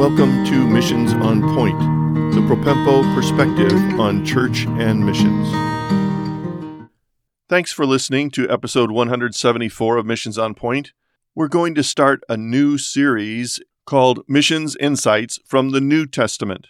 Welcome 0.00 0.46
to 0.46 0.66
Missions 0.66 1.12
on 1.12 1.42
Point, 1.54 1.78
the 2.34 2.40
Propempo 2.40 3.14
perspective 3.14 4.00
on 4.00 4.24
church 4.24 4.64
and 4.64 5.04
missions. 5.04 6.88
Thanks 7.50 7.70
for 7.70 7.84
listening 7.84 8.30
to 8.30 8.48
episode 8.48 8.90
174 8.90 9.98
of 9.98 10.06
Missions 10.06 10.38
on 10.38 10.54
Point. 10.54 10.94
We're 11.34 11.48
going 11.48 11.74
to 11.74 11.82
start 11.82 12.22
a 12.30 12.38
new 12.38 12.78
series 12.78 13.60
called 13.84 14.24
Missions 14.26 14.74
Insights 14.76 15.38
from 15.44 15.68
the 15.68 15.82
New 15.82 16.06
Testament. 16.06 16.68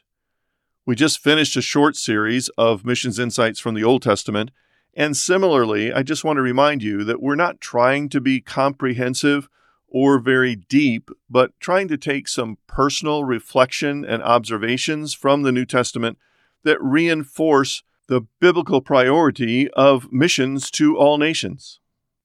We 0.85 0.97
just 0.97 1.21
finished 1.21 1.57
a 1.57 1.63
short 1.63 1.95
series 1.95 2.49
of 2.59 2.85
missions 2.85 3.21
insights 3.21 3.61
from 3.61 3.77
the 3.77 3.85
Old 3.85 4.03
Testament. 4.03 4.51
And 4.93 5.17
similarly, 5.17 5.93
I 5.93 6.03
just 6.03 6.25
want 6.25 6.39
to 6.39 6.43
remind 6.43 6.83
you 6.83 7.05
that 7.05 7.23
we're 7.23 7.37
not 7.37 7.61
trying 7.61 8.09
to 8.09 8.21
be 8.21 8.41
comprehensive 8.41 9.49
or 9.91 10.19
very 10.19 10.57
deep, 10.57 11.11
but 11.29 11.59
trying 11.61 11.89
to 11.89 11.97
take 11.97 12.29
some 12.29 12.57
personal 12.67 13.25
reflection 13.25 14.05
and 14.05 14.23
observations 14.23 15.13
from 15.13 15.43
the 15.43 15.53
New 15.53 15.67
Testament 15.67 16.17
that 16.63 16.81
reinforce 16.81 17.83
the 18.07 18.23
biblical 18.41 18.81
priority 18.81 19.71
of 19.73 20.13
missions 20.13 20.71
to 20.71 20.97
all 20.97 21.19
nations. 21.19 21.81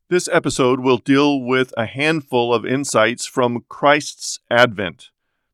This 0.08 0.30
episode 0.32 0.80
will 0.80 0.98
deal 0.98 1.42
with 1.42 1.74
a 1.76 1.88
handful 1.88 2.54
of 2.54 2.66
insights 2.66 3.26
from 3.26 3.66
Christ's 3.70 4.40
advent, 4.52 5.10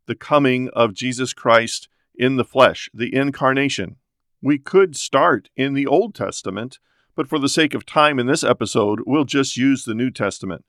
the 0.08 0.16
coming 0.16 0.70
of 0.70 0.94
Jesus 0.94 1.34
Christ 1.34 1.88
in 2.16 2.36
the 2.36 2.44
flesh, 2.44 2.90
the 2.94 3.16
incarnation. 3.16 3.96
We 4.42 4.58
could 4.58 4.96
start 4.96 5.50
in 5.56 5.74
the 5.74 5.88
Old 5.88 6.14
Testament, 6.16 6.80
but 7.16 7.28
for 7.28 7.40
the 7.40 7.50
sake 7.50 7.74
of 7.74 7.86
time 7.86 8.20
in 8.20 8.28
this 8.28 8.44
episode, 8.44 9.02
we'll 9.06 9.26
just 9.26 9.56
use 9.56 9.86
the 9.86 9.96
New 9.96 10.12
Testament. 10.12 10.66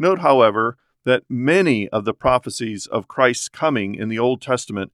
Note, 0.00 0.18
however, 0.18 0.76
that 1.04 1.22
many 1.28 1.88
of 1.90 2.04
the 2.04 2.12
prophecies 2.12 2.86
of 2.86 3.06
Christ's 3.06 3.48
coming 3.48 3.94
in 3.94 4.08
the 4.08 4.18
Old 4.18 4.42
Testament 4.42 4.90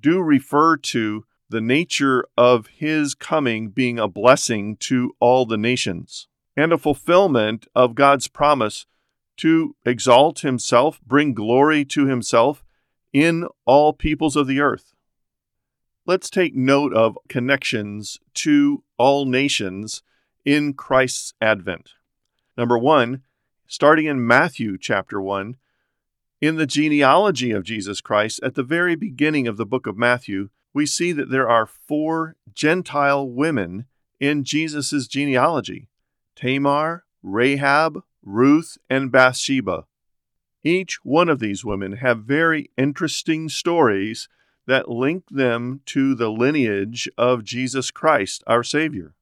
do 0.00 0.20
refer 0.20 0.76
to 0.76 1.24
the 1.48 1.60
nature 1.60 2.26
of 2.36 2.66
his 2.66 3.14
coming 3.14 3.68
being 3.68 4.00
a 4.00 4.08
blessing 4.08 4.76
to 4.78 5.14
all 5.20 5.46
the 5.46 5.56
nations 5.56 6.26
and 6.56 6.72
a 6.72 6.78
fulfillment 6.78 7.68
of 7.76 7.94
God's 7.94 8.26
promise 8.26 8.86
to 9.36 9.76
exalt 9.86 10.40
himself, 10.40 11.00
bring 11.06 11.32
glory 11.32 11.84
to 11.84 12.06
himself 12.06 12.64
in 13.12 13.46
all 13.64 13.92
peoples 13.92 14.34
of 14.34 14.48
the 14.48 14.58
earth 14.58 14.94
let's 16.08 16.30
take 16.30 16.56
note 16.56 16.94
of 16.94 17.18
connections 17.28 18.18
to 18.32 18.82
all 18.96 19.26
nations 19.26 20.02
in 20.42 20.72
Christ's 20.72 21.34
advent. 21.38 21.90
Number 22.56 22.78
one, 22.78 23.22
starting 23.68 24.06
in 24.06 24.26
Matthew 24.26 24.78
chapter 24.78 25.20
1, 25.20 25.56
in 26.40 26.56
the 26.56 26.66
genealogy 26.66 27.50
of 27.50 27.64
Jesus 27.64 28.00
Christ, 28.00 28.40
at 28.42 28.54
the 28.54 28.62
very 28.62 28.96
beginning 28.96 29.46
of 29.46 29.58
the 29.58 29.66
book 29.66 29.86
of 29.86 29.98
Matthew, 29.98 30.48
we 30.72 30.86
see 30.86 31.12
that 31.12 31.30
there 31.30 31.48
are 31.48 31.66
four 31.66 32.36
Gentile 32.54 33.28
women 33.28 33.84
in 34.18 34.42
Jesus' 34.42 35.06
genealogy 35.06 35.88
Tamar, 36.34 37.04
Rahab, 37.22 38.02
Ruth, 38.22 38.78
and 38.88 39.12
Bathsheba. 39.12 39.84
Each 40.64 40.98
one 41.02 41.28
of 41.28 41.38
these 41.38 41.64
women 41.64 41.92
have 41.94 42.20
very 42.20 42.70
interesting 42.78 43.48
stories 43.48 44.28
that 44.66 44.88
link 44.88 45.24
them 45.30 45.80
to 45.86 46.14
the 46.14 46.30
lineage 46.30 47.08
of 47.18 47.44
Jesus 47.44 47.90
Christ, 47.90 48.42
our 48.46 48.62
Savior. 48.62 49.14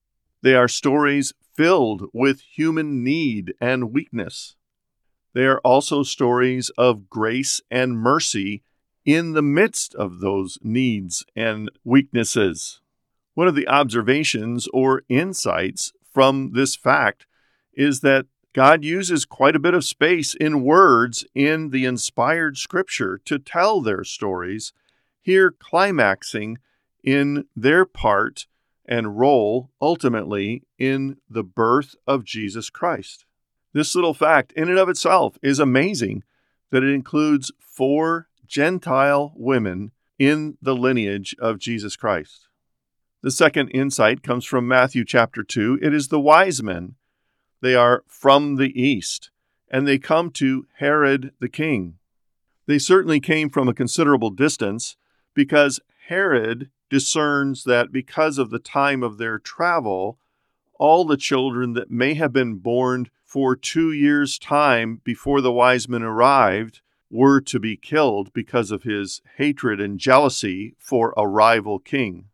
They 0.42 0.55
are 0.55 0.69
stories 0.69 1.34
filled 1.57 2.05
with 2.12 2.41
human 2.41 3.03
need 3.03 3.55
and 3.61 3.93
weakness. 3.93 4.57
They 5.33 5.45
are 5.45 5.61
also 5.61 6.03
stories 6.03 6.71
of 6.79 7.09
grace 7.11 7.61
and 7.71 7.99
mercy 7.99 8.62
in 9.05 9.33
the 9.33 9.43
midst 9.43 9.95
of 9.95 10.21
those 10.21 10.59
needs 10.62 11.25
and 11.34 11.71
weaknesses. 11.84 12.81
One 13.34 13.49
of 13.49 13.55
the 13.55 13.69
observations 13.69 14.69
or 14.73 15.03
insights 15.09 15.93
from 16.12 16.53
this 16.55 16.75
fact 16.75 17.27
is 17.75 18.00
that 18.00 18.27
God 18.55 18.83
uses 18.83 19.27
quite 19.27 19.55
a 19.55 19.61
bit 19.61 19.75
of 19.75 19.84
space 19.84 20.34
in 20.34 20.62
words 20.62 21.27
in 21.34 21.69
the 21.69 21.84
inspired 21.84 22.56
scripture 22.56 23.21
to 23.27 23.39
tell 23.39 23.83
their 23.83 24.03
stories 24.03 24.72
here 25.21 25.50
climaxing 25.50 26.56
in 27.05 27.45
their 27.55 27.84
part 27.84 28.47
and 28.88 29.19
role 29.19 29.70
ultimately 29.80 30.62
in 30.78 31.16
the 31.28 31.42
birth 31.42 31.94
of 32.06 32.24
Jesus 32.24 32.70
Christ. 32.70 33.24
This 33.72 33.94
little 33.94 34.14
fact, 34.14 34.52
in 34.52 34.69
and 34.69 34.78
of 34.78 34.88
itself, 34.88 35.36
is 35.42 35.58
amazing 35.58 36.22
that 36.70 36.82
it 36.82 36.94
includes 36.94 37.52
four 37.58 38.28
Gentile 38.47 39.32
women 39.36 39.92
in 40.19 40.56
the 40.62 40.74
lineage 40.74 41.34
of 41.38 41.58
Jesus 41.58 41.97
Christ. 41.97 42.48
The 43.22 43.30
second 43.30 43.69
insight 43.70 44.22
comes 44.22 44.44
from 44.44 44.69
Matthew 44.69 45.04
chapter 45.04 45.42
2. 45.42 45.80
It 45.82 45.92
is 45.92 46.08
the 46.08 46.20
wise 46.20 46.62
men. 46.62 46.94
They 47.60 47.74
are 47.74 48.04
from 48.06 48.56
the 48.56 48.80
east, 48.80 49.30
and 49.68 49.86
they 49.86 49.98
come 49.98 50.30
to 50.32 50.66
Herod 50.78 51.32
the 51.41 51.48
king. 51.48 51.98
They 52.66 52.78
certainly 52.78 53.20
came 53.20 53.50
from 53.50 53.68
a 53.68 53.74
considerable 53.74 54.30
distance, 54.30 54.97
because 55.34 55.80
Herod 56.08 56.70
discerns 56.91 57.64
that 57.64 57.92
because 57.92 58.38
of 58.38 58.50
the 58.50 58.58
time 58.58 59.02
of 59.02 59.19
their 59.19 59.38
travel, 59.38 60.19
all 60.78 61.04
the 61.04 61.16
children 61.16 61.72
that 61.74 61.91
may 61.91 62.14
have 62.14 62.32
been 62.32 62.56
born 62.56 63.08
for 63.24 63.56
two 63.56 63.92
years' 63.92 64.38
time 64.38 65.00
before 65.04 65.41
the 65.41 65.52
wise 65.52 65.88
men 65.88 66.02
arrived 66.02 66.80
were 67.10 67.41
to 67.41 67.58
be 67.58 67.76
killed 67.76 68.32
because 68.32 68.70
of 68.70 68.82
his 68.82 69.20
hatred 69.36 69.80
and 69.80 69.98
jealousy 69.98 70.74
for 70.78 71.14
a 71.16 71.26
rival 71.26 71.78
king. 71.78 72.26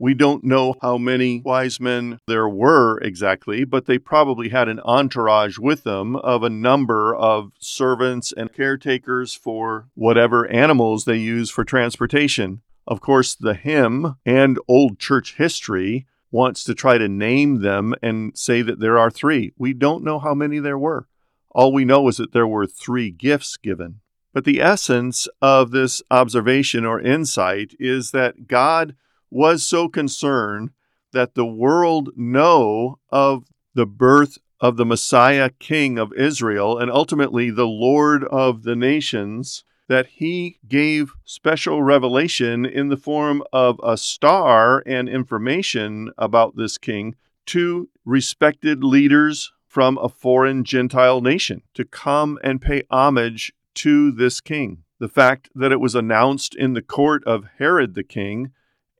We 0.00 0.14
don't 0.14 0.44
know 0.44 0.76
how 0.80 0.96
many 0.96 1.40
wise 1.44 1.80
men 1.80 2.20
there 2.28 2.48
were 2.48 2.98
exactly, 2.98 3.64
but 3.64 3.86
they 3.86 3.98
probably 3.98 4.50
had 4.50 4.68
an 4.68 4.78
entourage 4.84 5.58
with 5.58 5.82
them 5.82 6.14
of 6.14 6.44
a 6.44 6.50
number 6.50 7.14
of 7.16 7.50
servants 7.58 8.32
and 8.36 8.52
caretakers 8.52 9.34
for 9.34 9.88
whatever 9.94 10.46
animals 10.46 11.04
they 11.04 11.16
use 11.16 11.50
for 11.50 11.64
transportation. 11.64 12.62
Of 12.88 13.02
course, 13.02 13.34
the 13.34 13.52
hymn 13.52 14.16
and 14.24 14.58
old 14.66 14.98
church 14.98 15.36
history 15.36 16.06
wants 16.30 16.64
to 16.64 16.74
try 16.74 16.96
to 16.96 17.06
name 17.06 17.60
them 17.60 17.94
and 18.02 18.36
say 18.36 18.62
that 18.62 18.80
there 18.80 18.98
are 18.98 19.10
three. 19.10 19.52
We 19.58 19.74
don't 19.74 20.02
know 20.02 20.18
how 20.18 20.32
many 20.32 20.58
there 20.58 20.78
were. 20.78 21.06
All 21.50 21.70
we 21.70 21.84
know 21.84 22.08
is 22.08 22.16
that 22.16 22.32
there 22.32 22.46
were 22.46 22.66
three 22.66 23.10
gifts 23.10 23.58
given. 23.58 24.00
But 24.32 24.46
the 24.46 24.62
essence 24.62 25.28
of 25.42 25.70
this 25.70 26.02
observation 26.10 26.86
or 26.86 26.98
insight 26.98 27.74
is 27.78 28.12
that 28.12 28.46
God 28.46 28.96
was 29.30 29.66
so 29.66 29.90
concerned 29.90 30.70
that 31.12 31.34
the 31.34 31.46
world 31.46 32.08
know 32.16 33.00
of 33.10 33.44
the 33.74 33.86
birth 33.86 34.38
of 34.60 34.78
the 34.78 34.86
Messiah 34.86 35.50
King 35.58 35.98
of 35.98 36.14
Israel 36.14 36.78
and 36.78 36.90
ultimately 36.90 37.50
the 37.50 37.66
Lord 37.66 38.24
of 38.24 38.62
the 38.62 38.76
nations 38.76 39.62
that 39.88 40.06
he 40.06 40.58
gave 40.68 41.12
special 41.24 41.82
revelation 41.82 42.64
in 42.64 42.88
the 42.88 42.96
form 42.96 43.42
of 43.52 43.80
a 43.82 43.96
star 43.96 44.82
and 44.86 45.08
information 45.08 46.10
about 46.18 46.56
this 46.56 46.78
king 46.78 47.16
to 47.46 47.88
respected 48.04 48.84
leaders 48.84 49.52
from 49.66 49.98
a 49.98 50.08
foreign 50.08 50.64
Gentile 50.64 51.20
nation 51.20 51.62
to 51.74 51.84
come 51.84 52.38
and 52.44 52.60
pay 52.60 52.82
homage 52.90 53.52
to 53.74 54.10
this 54.10 54.40
king. 54.40 54.84
The 54.98 55.08
fact 55.08 55.48
that 55.54 55.72
it 55.72 55.80
was 55.80 55.94
announced 55.94 56.54
in 56.54 56.74
the 56.74 56.82
court 56.82 57.24
of 57.24 57.46
Herod 57.58 57.94
the 57.94 58.02
king 58.02 58.52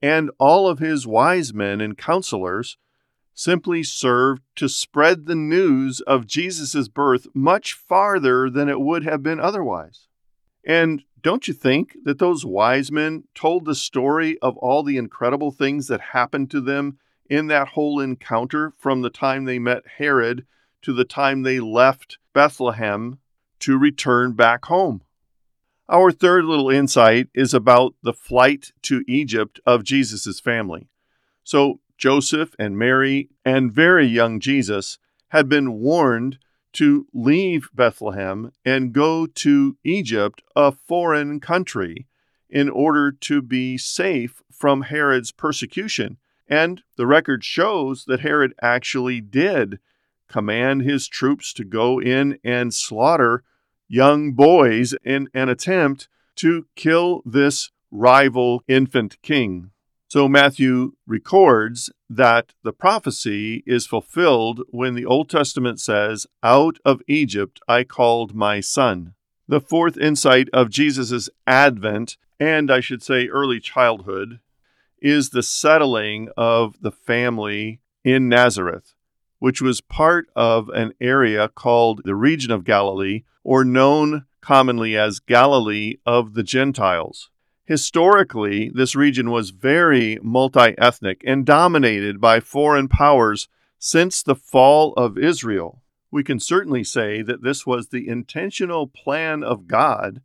and 0.02 0.30
all 0.38 0.68
of 0.68 0.78
his 0.78 1.06
wise 1.06 1.52
men 1.52 1.80
and 1.80 1.98
counselors 1.98 2.78
simply 3.34 3.82
served 3.82 4.42
to 4.56 4.68
spread 4.68 5.26
the 5.26 5.34
news 5.34 6.00
of 6.00 6.26
Jesus' 6.26 6.88
birth 6.88 7.26
much 7.34 7.72
farther 7.74 8.50
than 8.50 8.68
it 8.68 8.80
would 8.80 9.04
have 9.04 9.22
been 9.22 9.38
otherwise. 9.38 10.07
And 10.64 11.02
don't 11.22 11.48
you 11.48 11.54
think 11.54 11.96
that 12.04 12.18
those 12.18 12.44
wise 12.44 12.92
men 12.92 13.24
told 13.34 13.64
the 13.64 13.74
story 13.74 14.38
of 14.40 14.56
all 14.58 14.82
the 14.82 14.96
incredible 14.96 15.50
things 15.50 15.88
that 15.88 16.00
happened 16.00 16.50
to 16.52 16.60
them 16.60 16.98
in 17.28 17.48
that 17.48 17.68
whole 17.68 18.00
encounter 18.00 18.72
from 18.78 19.02
the 19.02 19.10
time 19.10 19.44
they 19.44 19.58
met 19.58 19.82
Herod 19.98 20.46
to 20.82 20.92
the 20.92 21.04
time 21.04 21.42
they 21.42 21.60
left 21.60 22.18
Bethlehem 22.32 23.18
to 23.60 23.76
return 23.76 24.32
back 24.32 24.66
home? 24.66 25.02
Our 25.88 26.12
third 26.12 26.44
little 26.44 26.70
insight 26.70 27.28
is 27.34 27.54
about 27.54 27.94
the 28.02 28.12
flight 28.12 28.72
to 28.82 29.02
Egypt 29.08 29.58
of 29.64 29.84
Jesus' 29.84 30.38
family. 30.38 30.88
So, 31.42 31.80
Joseph 31.96 32.54
and 32.58 32.78
Mary 32.78 33.30
and 33.44 33.72
very 33.72 34.06
young 34.06 34.38
Jesus 34.38 34.98
had 35.28 35.48
been 35.48 35.72
warned 35.72 36.38
to 36.78 37.08
leave 37.12 37.68
Bethlehem 37.74 38.52
and 38.64 38.92
go 38.92 39.26
to 39.26 39.76
Egypt, 39.82 40.42
a 40.54 40.70
foreign 40.70 41.40
country, 41.40 42.06
in 42.48 42.68
order 42.68 43.10
to 43.10 43.42
be 43.42 43.76
safe 43.76 44.42
from 44.52 44.82
Herod's 44.82 45.32
persecution. 45.32 46.18
And 46.46 46.82
the 46.96 47.08
record 47.08 47.42
shows 47.42 48.04
that 48.04 48.20
Herod 48.20 48.54
actually 48.62 49.20
did 49.20 49.80
command 50.28 50.82
his 50.82 51.08
troops 51.08 51.52
to 51.54 51.64
go 51.64 52.00
in 52.00 52.38
and 52.44 52.72
slaughter 52.72 53.42
young 53.88 54.34
boys 54.34 54.94
in 55.04 55.28
an 55.34 55.48
attempt 55.48 56.08
to 56.36 56.66
kill 56.76 57.22
this 57.24 57.72
rival 57.90 58.62
infant 58.68 59.20
king. 59.20 59.72
So 60.08 60.26
Matthew 60.26 60.92
records 61.06 61.90
that 62.08 62.54
the 62.62 62.72
prophecy 62.72 63.62
is 63.66 63.86
fulfilled 63.86 64.62
when 64.70 64.94
the 64.94 65.04
Old 65.04 65.28
Testament 65.28 65.80
says, 65.80 66.26
Out 66.42 66.78
of 66.82 67.02
Egypt 67.06 67.60
I 67.68 67.84
called 67.84 68.34
my 68.34 68.60
son. 68.60 69.12
The 69.46 69.60
fourth 69.60 69.98
insight 69.98 70.48
of 70.50 70.70
Jesus' 70.70 71.28
advent, 71.46 72.16
and 72.40 72.70
I 72.70 72.80
should 72.80 73.02
say 73.02 73.28
early 73.28 73.60
childhood, 73.60 74.40
is 74.98 75.28
the 75.28 75.42
settling 75.42 76.30
of 76.38 76.80
the 76.80 76.92
family 76.92 77.80
in 78.02 78.30
Nazareth, 78.30 78.94
which 79.40 79.60
was 79.60 79.82
part 79.82 80.30
of 80.34 80.70
an 80.70 80.94
area 81.02 81.50
called 81.50 82.00
the 82.04 82.14
region 82.14 82.50
of 82.50 82.64
Galilee, 82.64 83.24
or 83.44 83.62
known 83.62 84.24
commonly 84.40 84.96
as 84.96 85.20
Galilee 85.20 85.96
of 86.06 86.32
the 86.32 86.42
Gentiles. 86.42 87.28
Historically, 87.68 88.70
this 88.70 88.96
region 88.96 89.30
was 89.30 89.50
very 89.50 90.18
multi 90.22 90.74
ethnic 90.78 91.20
and 91.26 91.44
dominated 91.44 92.18
by 92.18 92.40
foreign 92.40 92.88
powers 92.88 93.46
since 93.78 94.22
the 94.22 94.34
fall 94.34 94.94
of 94.94 95.18
Israel. 95.18 95.82
We 96.10 96.24
can 96.24 96.40
certainly 96.40 96.82
say 96.82 97.20
that 97.20 97.42
this 97.42 97.66
was 97.66 97.88
the 97.88 98.08
intentional 98.08 98.86
plan 98.86 99.44
of 99.44 99.66
God 99.66 100.22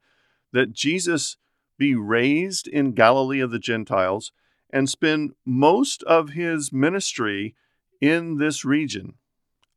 that 0.54 0.72
Jesus 0.72 1.36
be 1.78 1.95
raised 1.95 2.66
in 2.66 2.94
Galilee 2.94 3.42
of 3.42 3.51
the 3.51 3.60
Gentiles 3.60 4.31
and 4.69 4.89
spend 4.89 5.34
most 5.46 6.01
of 6.04 6.30
his 6.30 6.72
ministry 6.72 7.56
in 8.00 8.38
this 8.38 8.63
region. 8.63 9.16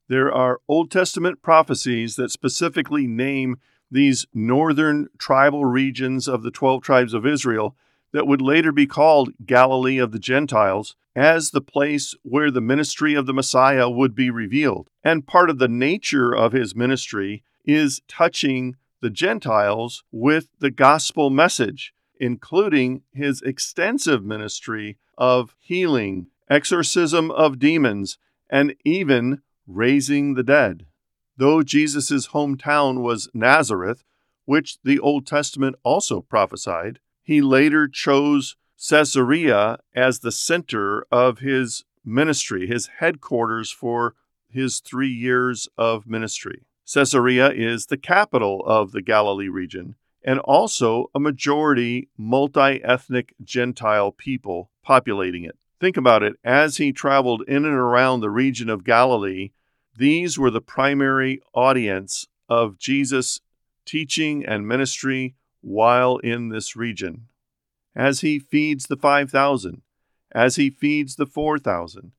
There 0.07 0.33
are 0.33 0.61
Old 0.69 0.93
Testament 0.93 1.43
prophecies 1.43 2.15
that 2.15 2.31
specifically 2.31 3.09
name 3.09 3.57
these 3.91 4.27
northern 4.35 5.09
tribal 5.19 5.65
regions 5.65 6.29
of 6.29 6.43
the 6.43 6.51
12 6.51 6.83
tribes 6.83 7.15
of 7.15 7.27
Israel 7.27 7.77
that 8.13 8.27
would 8.27 8.41
later 8.41 8.73
be 8.73 8.87
called 8.87 9.33
Galilee 9.45 9.99
of 9.99 10.13
the 10.13 10.19
Gentiles 10.19 10.97
as 11.15 11.51
the 11.51 11.61
place 11.61 12.15
where 12.23 12.51
the 12.51 12.61
ministry 12.61 13.15
of 13.15 13.27
the 13.27 13.35
Messiah 13.35 13.89
would 13.89 14.15
be 14.15 14.31
revealed. 14.31 14.91
And 15.03 15.27
part 15.27 15.51
of 15.51 15.59
the 15.59 15.69
nature 15.69 16.35
of 16.35 16.53
his 16.53 16.75
ministry 16.75 17.43
is 17.65 18.01
touching 18.07 18.77
the 19.01 19.11
Gentiles 19.11 20.05
with 20.11 20.49
the 20.61 20.71
gospel 20.71 21.31
message, 21.31 21.93
including 22.19 23.03
his 23.13 23.43
extensive 23.43 24.25
ministry 24.25 24.99
of 25.19 25.55
healing, 25.59 26.29
exorcism 26.49 27.31
of 27.31 27.59
demons, 27.59 28.19
and 28.49 28.75
even 28.85 29.43
raising 29.67 30.35
the 30.35 30.43
dead. 30.43 30.87
Though 31.37 31.63
Jesus' 31.63 32.29
hometown 32.29 33.03
was 33.03 33.29
Nazareth, 33.35 34.05
which 34.45 34.79
the 34.83 34.99
Old 34.99 35.27
Testament 35.27 35.77
also 35.83 36.21
prophesied, 36.21 37.01
he 37.23 37.41
later 37.41 37.89
chose 37.89 38.57
Caesarea 38.89 39.79
as 39.95 40.21
the 40.21 40.33
center 40.33 41.07
of 41.11 41.41
his 41.41 41.85
ministry, 42.05 42.67
his 42.67 42.89
headquarters 42.99 43.71
for 43.71 44.15
his 44.49 44.81
three 44.81 45.11
years 45.11 45.69
of 45.77 46.07
ministry. 46.07 46.63
Caesarea 46.93 47.51
is 47.51 47.87
the 47.87 47.99
capital 47.99 48.63
of 48.65 48.93
the 48.93 49.03
Galilee 49.03 49.49
region 49.49 49.97
and 50.23 50.39
also 50.41 51.11
a 51.15 51.21
majority 51.21 52.09
multi 52.17 52.83
ethnic 52.83 53.35
Gentile 53.43 54.13
people 54.13 54.71
populating 54.83 55.45
it. 55.45 55.57
Think 55.81 55.97
about 55.97 56.23
it. 56.23 56.37
As 56.43 56.79
he 56.79 56.93
traveled 56.93 57.43
in 57.47 57.65
and 57.65 57.75
around 57.75 58.21
the 58.21 58.31
region 58.31 58.71
of 58.71 58.85
Galilee, 58.85 59.51
these 59.97 60.39
were 60.39 60.51
the 60.51 60.61
primary 60.61 61.41
audience 61.55 62.27
of 62.49 62.79
Jesus' 62.79 63.41
teaching 63.85 64.45
and 64.45 64.69
ministry 64.69 65.35
while 65.61 66.19
in 66.19 66.49
this 66.51 66.77
region. 66.77 67.29
As 67.95 68.21
he 68.21 68.39
feeds 68.39 68.87
the 68.87 68.97
5,000, 68.97 69.83
as 70.33 70.57
he 70.57 70.71
feeds 70.71 71.17
the 71.17 71.27
4,000, 71.27 72.13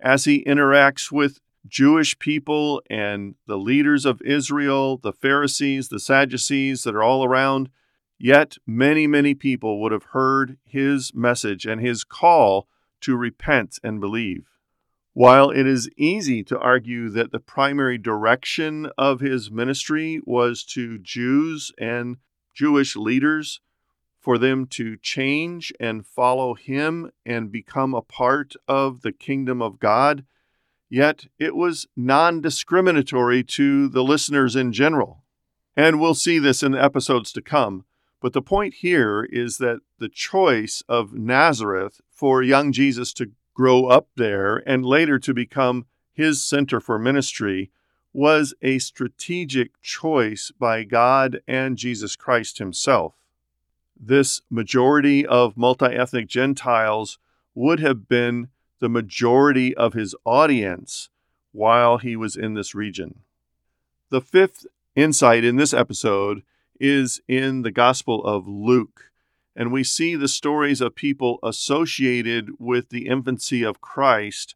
as 0.00 0.24
he 0.24 0.44
interacts 0.44 1.12
with 1.12 1.40
Jewish 1.66 2.18
people 2.18 2.82
and 2.88 3.34
the 3.46 3.58
leaders 3.58 4.04
of 4.04 4.22
Israel, 4.22 4.96
the 4.96 5.12
Pharisees, 5.12 5.88
the 5.88 6.00
Sadducees 6.00 6.82
that 6.84 6.94
are 6.94 7.02
all 7.02 7.24
around, 7.24 7.68
yet 8.18 8.56
many, 8.66 9.06
many 9.06 9.34
people 9.34 9.80
would 9.80 9.92
have 9.92 10.06
heard 10.12 10.56
his 10.64 11.12
message 11.14 11.66
and 11.66 11.80
his 11.80 12.02
call 12.02 12.66
to 13.02 13.16
repent 13.16 13.78
and 13.84 14.00
believe. 14.00 14.48
While 15.12 15.50
it 15.50 15.66
is 15.66 15.90
easy 15.96 16.44
to 16.44 16.58
argue 16.58 17.08
that 17.10 17.32
the 17.32 17.40
primary 17.40 17.98
direction 17.98 18.90
of 18.96 19.20
his 19.20 19.50
ministry 19.50 20.20
was 20.24 20.62
to 20.66 20.98
Jews 20.98 21.72
and 21.78 22.18
Jewish 22.54 22.94
leaders 22.94 23.60
for 24.20 24.38
them 24.38 24.66
to 24.66 24.96
change 24.98 25.72
and 25.80 26.06
follow 26.06 26.54
him 26.54 27.10
and 27.26 27.50
become 27.50 27.92
a 27.92 28.02
part 28.02 28.54
of 28.68 29.00
the 29.00 29.12
kingdom 29.12 29.60
of 29.60 29.80
God, 29.80 30.24
yet 30.88 31.26
it 31.38 31.56
was 31.56 31.88
non 31.96 32.40
discriminatory 32.40 33.42
to 33.44 33.88
the 33.88 34.04
listeners 34.04 34.54
in 34.54 34.72
general. 34.72 35.24
And 35.76 35.98
we'll 35.98 36.14
see 36.14 36.38
this 36.38 36.62
in 36.62 36.72
the 36.72 36.82
episodes 36.82 37.32
to 37.32 37.42
come. 37.42 37.84
But 38.20 38.34
the 38.34 38.42
point 38.42 38.74
here 38.74 39.24
is 39.24 39.56
that 39.58 39.80
the 39.98 40.10
choice 40.10 40.82
of 40.88 41.14
Nazareth 41.14 42.00
for 42.10 42.42
young 42.42 42.70
Jesus 42.70 43.12
to 43.14 43.30
grow 43.60 43.84
up 43.84 44.08
there 44.16 44.56
and 44.66 44.86
later 44.86 45.18
to 45.18 45.34
become 45.34 45.84
his 46.14 46.42
center 46.42 46.80
for 46.80 46.98
ministry 46.98 47.70
was 48.10 48.54
a 48.62 48.78
strategic 48.78 49.78
choice 49.82 50.50
by 50.58 50.82
God 50.82 51.42
and 51.46 51.76
Jesus 51.76 52.16
Christ 52.16 52.56
himself. 52.56 53.16
This 53.94 54.40
majority 54.48 55.26
of 55.26 55.58
multi 55.58 55.84
ethnic 55.84 56.26
Gentiles 56.26 57.18
would 57.54 57.80
have 57.80 58.08
been 58.08 58.48
the 58.78 58.88
majority 58.88 59.76
of 59.76 59.92
his 59.92 60.14
audience 60.24 61.10
while 61.52 61.98
he 61.98 62.16
was 62.16 62.36
in 62.36 62.54
this 62.54 62.74
region. 62.74 63.20
The 64.08 64.22
fifth 64.22 64.64
insight 64.96 65.44
in 65.44 65.56
this 65.56 65.74
episode 65.74 66.44
is 66.80 67.20
in 67.28 67.60
the 67.60 67.70
Gospel 67.70 68.24
of 68.24 68.48
Luke 68.48 69.10
and 69.56 69.72
we 69.72 69.84
see 69.84 70.14
the 70.14 70.28
stories 70.28 70.80
of 70.80 70.94
people 70.94 71.38
associated 71.42 72.50
with 72.58 72.90
the 72.90 73.06
infancy 73.06 73.62
of 73.62 73.80
Christ, 73.80 74.54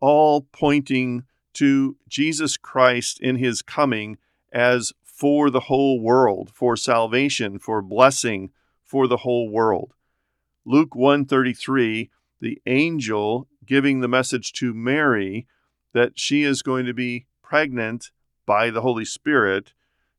all 0.00 0.42
pointing 0.52 1.24
to 1.54 1.96
Jesus 2.08 2.56
Christ 2.56 3.20
in 3.20 3.36
his 3.36 3.62
coming 3.62 4.18
as 4.52 4.92
for 5.02 5.50
the 5.50 5.60
whole 5.60 6.00
world, 6.00 6.50
for 6.54 6.76
salvation, 6.76 7.58
for 7.58 7.82
blessing 7.82 8.50
for 8.84 9.06
the 9.06 9.18
whole 9.18 9.50
world. 9.50 9.92
Luke 10.64 10.94
133, 10.94 12.10
the 12.40 12.60
angel 12.66 13.46
giving 13.64 14.00
the 14.00 14.08
message 14.08 14.52
to 14.54 14.72
Mary 14.72 15.46
that 15.92 16.18
she 16.18 16.42
is 16.42 16.62
going 16.62 16.86
to 16.86 16.94
be 16.94 17.26
pregnant 17.42 18.10
by 18.46 18.70
the 18.70 18.80
Holy 18.80 19.04
Spirit, 19.04 19.72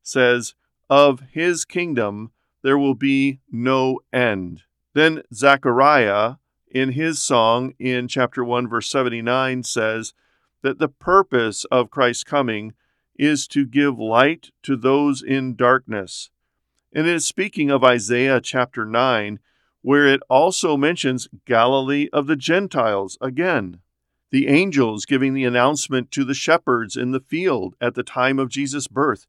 says, 0.03 0.53
Of 0.89 1.21
his 1.31 1.65
kingdom 1.65 2.31
there 2.63 2.77
will 2.77 2.95
be 2.95 3.39
no 3.51 3.99
end. 4.13 4.63
Then 4.93 5.23
Zechariah, 5.33 6.35
in 6.69 6.93
his 6.93 7.21
song 7.21 7.73
in 7.79 8.07
chapter 8.07 8.43
1, 8.43 8.67
verse 8.67 8.89
79, 8.89 9.63
says 9.63 10.13
that 10.61 10.79
the 10.79 10.87
purpose 10.87 11.65
of 11.65 11.89
Christ's 11.89 12.23
coming 12.23 12.73
is 13.15 13.47
to 13.47 13.65
give 13.65 13.99
light 13.99 14.51
to 14.63 14.75
those 14.75 15.21
in 15.21 15.55
darkness. 15.55 16.29
And 16.93 17.07
it 17.07 17.15
is 17.15 17.27
speaking 17.27 17.69
of 17.69 17.83
Isaiah 17.83 18.41
chapter 18.41 18.85
9, 18.85 19.39
where 19.81 20.07
it 20.07 20.21
also 20.29 20.77
mentions 20.77 21.27
Galilee 21.45 22.09
of 22.13 22.27
the 22.27 22.35
Gentiles 22.35 23.17
again. 23.21 23.79
The 24.29 24.47
angels 24.47 25.05
giving 25.05 25.33
the 25.33 25.43
announcement 25.43 26.11
to 26.11 26.23
the 26.23 26.33
shepherds 26.33 26.95
in 26.95 27.11
the 27.11 27.19
field 27.19 27.75
at 27.81 27.95
the 27.95 28.03
time 28.03 28.39
of 28.39 28.49
Jesus' 28.49 28.87
birth. 28.87 29.25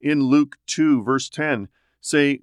In 0.00 0.24
Luke 0.24 0.56
2, 0.66 1.02
verse 1.02 1.28
10, 1.28 1.68
say, 2.00 2.40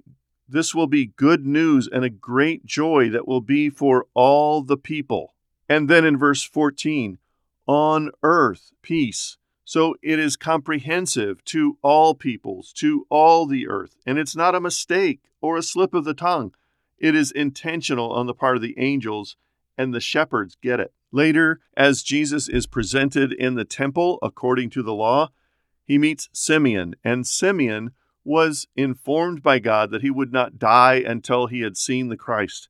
this 0.48 0.74
will 0.74 0.86
be 0.86 1.06
good 1.06 1.46
news 1.46 1.88
and 1.90 2.04
a 2.04 2.10
great 2.10 2.66
joy 2.66 3.08
that 3.10 3.26
will 3.26 3.40
be 3.40 3.70
for 3.70 4.06
all 4.14 4.62
the 4.62 4.76
people. 4.76 5.34
And 5.68 5.88
then 5.88 6.04
in 6.04 6.18
verse 6.18 6.42
14, 6.42 7.18
on 7.66 8.10
earth, 8.22 8.72
peace. 8.82 9.38
So 9.64 9.94
it 10.02 10.18
is 10.18 10.36
comprehensive 10.36 11.44
to 11.46 11.78
all 11.82 12.14
peoples, 12.14 12.72
to 12.74 13.06
all 13.08 13.46
the 13.46 13.68
earth. 13.68 13.96
And 14.04 14.18
it's 14.18 14.36
not 14.36 14.54
a 14.54 14.60
mistake 14.60 15.20
or 15.40 15.56
a 15.56 15.62
slip 15.62 15.94
of 15.94 16.04
the 16.04 16.14
tongue. 16.14 16.52
It 16.98 17.14
is 17.14 17.30
intentional 17.30 18.12
on 18.12 18.26
the 18.26 18.34
part 18.34 18.56
of 18.56 18.62
the 18.62 18.78
angels, 18.78 19.36
and 19.78 19.94
the 19.94 20.00
shepherds 20.00 20.56
get 20.60 20.80
it. 20.80 20.92
Later, 21.10 21.60
as 21.76 22.02
Jesus 22.02 22.48
is 22.48 22.66
presented 22.66 23.32
in 23.32 23.54
the 23.54 23.64
temple 23.64 24.18
according 24.22 24.70
to 24.70 24.82
the 24.82 24.94
law, 24.94 25.30
he 25.84 25.98
meets 25.98 26.28
Simeon, 26.32 26.94
and 27.02 27.26
Simeon 27.26 27.90
was 28.24 28.66
informed 28.76 29.42
by 29.42 29.58
God 29.58 29.90
that 29.90 30.02
he 30.02 30.10
would 30.10 30.32
not 30.32 30.58
die 30.58 30.96
until 30.96 31.46
he 31.46 31.60
had 31.60 31.76
seen 31.76 32.08
the 32.08 32.16
Christ. 32.16 32.68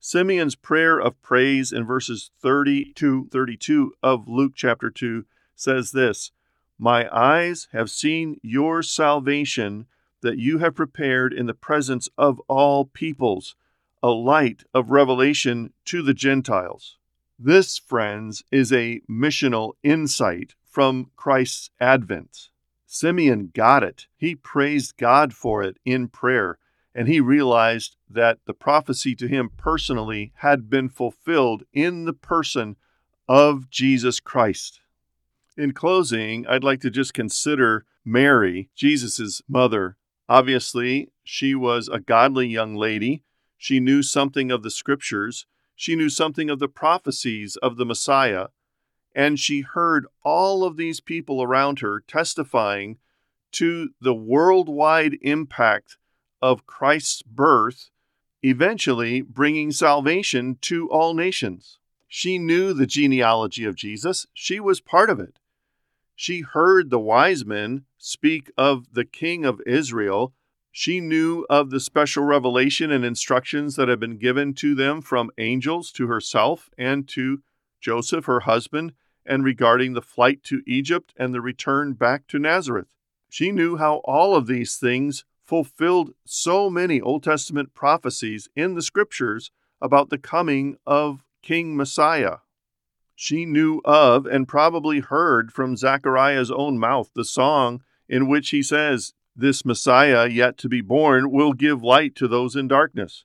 Simeon's 0.00 0.54
prayer 0.54 0.98
of 0.98 1.20
praise 1.22 1.72
in 1.72 1.84
verses 1.84 2.30
30 2.40 2.92
to 2.94 3.28
32 3.30 3.94
of 4.02 4.28
Luke 4.28 4.52
chapter 4.54 4.90
2 4.90 5.24
says 5.56 5.92
this 5.92 6.30
My 6.78 7.08
eyes 7.14 7.68
have 7.72 7.90
seen 7.90 8.38
your 8.42 8.82
salvation 8.82 9.86
that 10.20 10.38
you 10.38 10.58
have 10.58 10.74
prepared 10.74 11.32
in 11.32 11.46
the 11.46 11.54
presence 11.54 12.08
of 12.16 12.40
all 12.48 12.84
peoples, 12.86 13.56
a 14.02 14.10
light 14.10 14.64
of 14.72 14.90
revelation 14.90 15.72
to 15.84 16.02
the 16.02 16.14
Gentiles. 16.14 16.96
This, 17.38 17.78
friends, 17.78 18.42
is 18.50 18.72
a 18.72 19.00
missional 19.10 19.72
insight 19.82 20.54
from 20.64 21.10
Christ's 21.16 21.70
advent. 21.80 22.48
Simeon 22.94 23.50
got 23.52 23.82
it. 23.82 24.06
He 24.16 24.36
praised 24.36 24.96
God 24.96 25.34
for 25.34 25.64
it 25.64 25.78
in 25.84 26.08
prayer, 26.08 26.58
and 26.94 27.08
he 27.08 27.18
realized 27.20 27.96
that 28.08 28.38
the 28.46 28.54
prophecy 28.54 29.16
to 29.16 29.26
him 29.26 29.50
personally 29.56 30.32
had 30.36 30.70
been 30.70 30.88
fulfilled 30.88 31.64
in 31.72 32.04
the 32.04 32.12
person 32.12 32.76
of 33.28 33.68
Jesus 33.68 34.20
Christ. 34.20 34.80
In 35.56 35.72
closing, 35.72 36.46
I'd 36.46 36.62
like 36.62 36.80
to 36.82 36.90
just 36.90 37.14
consider 37.14 37.84
Mary, 38.04 38.70
Jesus' 38.76 39.42
mother. 39.48 39.96
Obviously, 40.28 41.10
she 41.24 41.54
was 41.54 41.88
a 41.88 41.98
godly 41.98 42.46
young 42.46 42.76
lady. 42.76 43.24
She 43.56 43.80
knew 43.80 44.02
something 44.02 44.52
of 44.52 44.62
the 44.62 44.70
scriptures. 44.70 45.46
She 45.74 45.96
knew 45.96 46.08
something 46.08 46.48
of 46.48 46.60
the 46.60 46.68
prophecies 46.68 47.56
of 47.56 47.76
the 47.76 47.86
Messiah. 47.86 48.48
And 49.14 49.38
she 49.38 49.60
heard 49.60 50.06
all 50.24 50.64
of 50.64 50.76
these 50.76 51.00
people 51.00 51.42
around 51.42 51.80
her 51.80 52.00
testifying 52.00 52.98
to 53.52 53.90
the 54.00 54.14
worldwide 54.14 55.16
impact 55.22 55.96
of 56.42 56.66
Christ's 56.66 57.22
birth, 57.22 57.90
eventually 58.42 59.22
bringing 59.22 59.70
salvation 59.70 60.58
to 60.62 60.90
all 60.90 61.14
nations. 61.14 61.78
She 62.08 62.38
knew 62.38 62.72
the 62.72 62.86
genealogy 62.86 63.64
of 63.64 63.76
Jesus, 63.76 64.26
she 64.34 64.60
was 64.60 64.80
part 64.80 65.10
of 65.10 65.20
it. 65.20 65.38
She 66.16 66.40
heard 66.42 66.90
the 66.90 67.00
wise 67.00 67.44
men 67.44 67.84
speak 67.98 68.50
of 68.56 68.94
the 68.94 69.04
King 69.04 69.44
of 69.44 69.60
Israel. 69.66 70.32
She 70.70 71.00
knew 71.00 71.46
of 71.48 71.70
the 71.70 71.80
special 71.80 72.24
revelation 72.24 72.90
and 72.90 73.04
instructions 73.04 73.76
that 73.76 73.88
had 73.88 74.00
been 74.00 74.18
given 74.18 74.54
to 74.54 74.74
them 74.74 75.00
from 75.00 75.30
angels 75.38 75.90
to 75.92 76.06
herself 76.06 76.70
and 76.76 77.08
to 77.08 77.42
Joseph, 77.80 78.26
her 78.26 78.40
husband, 78.40 78.92
and 79.26 79.44
regarding 79.44 79.92
the 79.92 80.02
flight 80.02 80.42
to 80.44 80.62
Egypt 80.66 81.12
and 81.16 81.34
the 81.34 81.40
return 81.40 81.94
back 81.94 82.26
to 82.28 82.38
Nazareth. 82.38 82.94
She 83.28 83.50
knew 83.50 83.76
how 83.76 83.96
all 84.04 84.36
of 84.36 84.46
these 84.46 84.76
things 84.76 85.24
fulfilled 85.42 86.12
so 86.24 86.70
many 86.70 87.00
Old 87.00 87.22
Testament 87.22 87.74
prophecies 87.74 88.48
in 88.56 88.74
the 88.74 88.82
scriptures 88.82 89.50
about 89.80 90.10
the 90.10 90.18
coming 90.18 90.76
of 90.86 91.24
King 91.42 91.76
Messiah. 91.76 92.38
She 93.14 93.44
knew 93.44 93.80
of 93.84 94.26
and 94.26 94.48
probably 94.48 95.00
heard 95.00 95.52
from 95.52 95.76
Zechariah's 95.76 96.50
own 96.50 96.78
mouth 96.78 97.10
the 97.14 97.24
song 97.24 97.82
in 98.08 98.28
which 98.28 98.50
he 98.50 98.62
says, 98.62 99.14
This 99.36 99.64
Messiah 99.64 100.28
yet 100.28 100.58
to 100.58 100.68
be 100.68 100.80
born 100.80 101.30
will 101.30 101.52
give 101.52 101.82
light 101.82 102.14
to 102.16 102.28
those 102.28 102.56
in 102.56 102.68
darkness. 102.68 103.24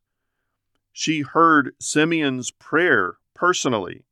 She 0.92 1.22
heard 1.22 1.74
Simeon's 1.80 2.52
prayer 2.52 3.18
personally. 3.34 4.04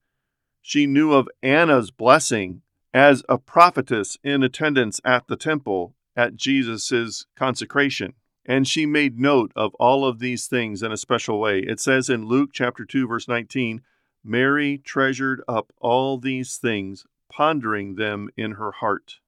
She 0.67 0.85
knew 0.85 1.13
of 1.13 1.29
Anna's 1.41 1.91
blessing 1.91 2.61
as 2.93 3.23
a 3.29 3.37
prophetess 3.37 4.17
in 4.21 4.43
attendance 4.43 4.99
at 5.05 5.27
the 5.27 5.37
temple 5.37 5.95
at 6.13 6.35
Jesus' 6.35 7.25
consecration. 7.37 8.15
And 8.45 8.67
she 8.67 8.85
made 8.85 9.17
note 9.17 9.53
of 9.55 9.73
all 9.75 10.03
of 10.03 10.19
these 10.19 10.45
things 10.45 10.83
in 10.83 10.91
a 10.91 10.97
special 10.97 11.39
way. 11.39 11.59
It 11.59 11.79
says 11.79 12.09
in 12.09 12.25
Luke 12.25 12.49
chapter 12.51 12.83
2 12.83 13.07
verse 13.07 13.29
19, 13.29 13.81
Mary 14.25 14.77
treasured 14.77 15.41
up 15.47 15.71
all 15.79 16.17
these 16.17 16.57
things, 16.57 17.05
pondering 17.31 17.95
them 17.95 18.27
in 18.35 18.55
her 18.55 18.73
heart. 18.73 19.19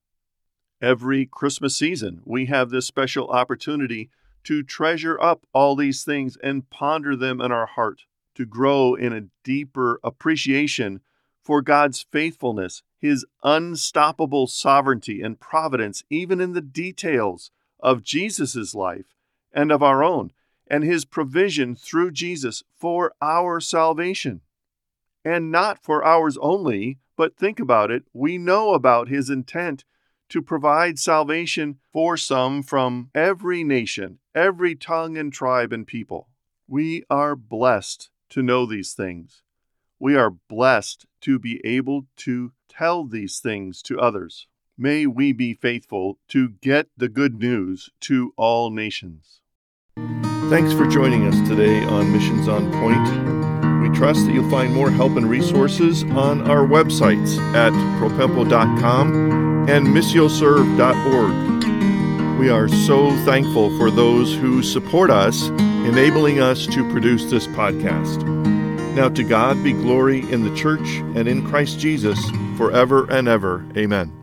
Every 0.81 1.25
Christmas 1.25 1.77
season, 1.77 2.22
we 2.25 2.48
have 2.48 2.69
this 2.69 2.86
special 2.86 3.29
opportunity 3.29 4.10
to 4.43 4.62
treasure 4.62 5.17
up 5.22 5.46
all 5.53 5.77
these 5.77 6.03
things 6.03 6.36
and 6.43 6.69
ponder 6.69 7.15
them 7.15 7.39
in 7.39 7.53
our 7.53 7.65
heart, 7.65 8.01
to 8.36 8.46
grow 8.46 8.93
in 8.93 9.13
a 9.13 9.27
deeper 9.46 10.01
appreciation 10.03 11.00
for 11.50 11.63
God's 11.63 12.06
faithfulness, 12.12 12.84
His 13.00 13.25
unstoppable 13.44 14.46
sovereignty 14.46 15.24
and 15.24 15.39
providence, 15.39 16.03
even 16.08 16.39
in 16.39 16.53
the 16.53 16.62
details 16.62 17.50
of 17.79 18.03
Jesus' 18.03 18.75
life 18.75 19.15
and 19.51 19.72
of 19.72 19.82
our 19.82 20.03
own, 20.03 20.32
and 20.68 20.84
His 20.84 21.06
provision 21.06 21.75
through 21.75 22.12
Jesus 22.12 22.62
for 22.79 23.13
our 23.20 23.60
salvation 23.60 24.41
and 25.25 25.51
not 25.51 25.84
for 25.84 26.06
ours 26.06 26.38
only, 26.39 27.00
but 27.18 27.36
think 27.36 27.60
about 27.60 27.89
it. 27.89 28.03
We 28.13 28.38
know 28.38 28.75
about 28.75 29.08
his 29.08 29.32
intent 29.32 29.86
to 30.29 30.44
provide 30.44 31.00
salvation 31.00 31.79
for 31.91 32.15
some 32.15 32.62
from 32.62 33.10
every 33.15 33.63
nation, 33.63 34.20
every 34.36 34.75
tongue 34.75 35.18
and 35.18 35.34
tribe 35.34 35.74
and 35.74 35.88
people. 35.88 36.29
We 36.68 37.06
are 37.10 37.36
blessed 37.36 38.12
to 38.29 38.44
know 38.44 38.68
these 38.68 38.94
things. 38.94 39.41
We 39.98 40.15
are 40.15 40.29
blessed 40.29 41.08
to 41.21 41.39
be 41.39 41.59
able 41.65 42.05
to 42.17 42.51
tell 42.69 43.05
these 43.05 43.39
things 43.39 43.81
to 43.83 43.99
others. 43.99 44.47
May 44.77 45.05
we 45.05 45.33
be 45.33 45.53
faithful 45.53 46.19
to 46.29 46.49
get 46.61 46.88
the 46.95 47.09
good 47.09 47.35
news 47.35 47.89
to 48.01 48.33
all 48.38 48.69
nations. 48.69 49.41
Thanks 50.49 50.71
for 50.73 50.88
joining 50.88 51.27
us 51.27 51.35
today 51.47 51.83
on 51.83 52.11
Missions 52.13 52.47
on 52.47 52.71
Point. 52.71 53.07
We 53.83 53.89
trust 53.97 54.25
that 54.25 54.33
you'll 54.33 54.49
find 54.49 54.73
more 54.73 54.89
help 54.89 55.17
and 55.17 55.29
resources 55.29 56.03
on 56.03 56.49
our 56.49 56.65
websites 56.65 57.38
at 57.53 57.73
propempo.com 58.01 59.67
and 59.69 59.88
missioserve.org. 59.88 62.39
We 62.39 62.49
are 62.49 62.69
so 62.69 63.11
thankful 63.25 63.77
for 63.77 63.91
those 63.91 64.33
who 64.33 64.63
support 64.63 65.09
us, 65.09 65.49
enabling 65.49 66.39
us 66.39 66.65
to 66.67 66.89
produce 66.89 67.29
this 67.29 67.45
podcast. 67.47 68.38
Now, 69.00 69.08
to 69.08 69.24
God 69.24 69.63
be 69.63 69.72
glory 69.72 70.29
in 70.29 70.44
the 70.44 70.53
church 70.58 70.98
and 71.15 71.25
in 71.25 71.48
Christ 71.48 71.79
Jesus 71.79 72.20
forever 72.58 73.10
and 73.10 73.29
ever. 73.29 73.65
Amen. 73.77 74.18